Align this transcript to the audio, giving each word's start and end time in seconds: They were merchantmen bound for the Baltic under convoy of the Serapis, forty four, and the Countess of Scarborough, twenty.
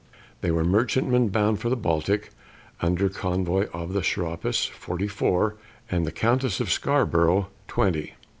They 0.41 0.49
were 0.49 0.63
merchantmen 0.63 1.27
bound 1.29 1.59
for 1.59 1.69
the 1.69 1.75
Baltic 1.75 2.31
under 2.81 3.07
convoy 3.07 3.67
of 3.71 3.93
the 3.93 4.01
Serapis, 4.03 4.65
forty 4.65 5.07
four, 5.07 5.57
and 5.91 6.07
the 6.07 6.11
Countess 6.11 6.59
of 6.59 6.71
Scarborough, 6.71 7.49
twenty. 7.67 8.15